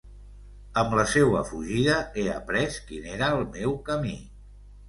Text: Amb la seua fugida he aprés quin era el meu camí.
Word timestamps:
Amb 0.81 0.95
la 0.99 1.03
seua 1.11 1.43
fugida 1.51 1.97
he 2.21 2.25
aprés 2.39 2.81
quin 2.89 3.07
era 3.19 3.31
el 3.37 3.47
meu 3.59 3.77
camí. 3.93 4.19